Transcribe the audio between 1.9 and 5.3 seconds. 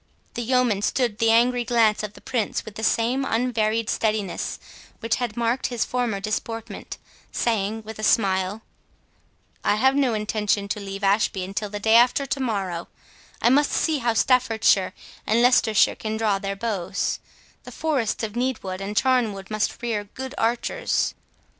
of the Prince with the same unvaried steadiness which